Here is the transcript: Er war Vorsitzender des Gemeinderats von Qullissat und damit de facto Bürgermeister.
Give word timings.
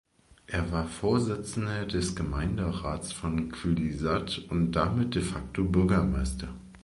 Er 0.47 0.71
war 0.71 0.87
Vorsitzender 0.87 1.85
des 1.85 2.15
Gemeinderats 2.15 3.13
von 3.13 3.51
Qullissat 3.51 4.39
und 4.49 4.71
damit 4.71 5.13
de 5.13 5.21
facto 5.21 5.63
Bürgermeister. 5.63 6.47